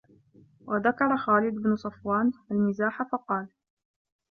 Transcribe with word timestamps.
وَذَكَرَ 0.67 1.17
خَالِدُ 1.17 1.53
بْنُ 1.53 1.75
صَفْوَانَ 1.75 2.31
الْمِزَاحَ 2.51 3.03
فَقَالَ 3.03 3.47